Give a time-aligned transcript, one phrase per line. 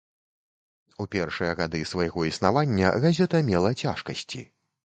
[1.03, 4.41] У першыя гады свайго існавання газета мела цяжкасці.